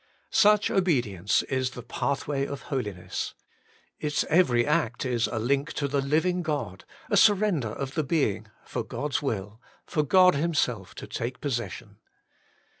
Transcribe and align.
Such 0.33 0.71
obedience 0.71 1.43
is 1.43 1.69
the 1.69 1.83
pathway 1.83 2.47
of 2.47 2.63
holiness. 2.73 3.35
Its 3.99 4.23
every 4.31 4.65
act 4.65 5.05
is 5.05 5.27
a 5.27 5.37
link 5.37 5.73
to 5.73 5.87
the 5.87 6.01
living 6.01 6.41
God, 6.41 6.85
a 7.11 7.15
surrender 7.15 7.69
of 7.69 7.93
the 7.93 8.03
being 8.03 8.47
for 8.65 8.83
God's 8.83 9.21
will, 9.21 9.61
for 9.85 10.01
God 10.01 10.33
Himself 10.33 10.95
to 10.95 11.05
take 11.05 11.39
possession. 11.39 11.97